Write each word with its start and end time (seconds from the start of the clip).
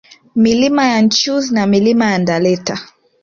Milima 0.35 0.85
ya 0.87 1.01
Nchuzi 1.01 1.53
na 1.53 1.67
Milima 1.67 2.11
ya 2.11 2.17
Ndaleta 2.19 2.79